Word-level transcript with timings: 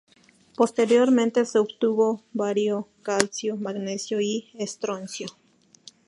Posteriormente, 0.55 1.45
se 1.45 1.59
obtuvo 1.59 2.23
bario, 2.33 2.87
calcio, 3.03 3.55
magnesio 3.55 4.19
y 4.19 4.49
estroncio. 4.55 5.27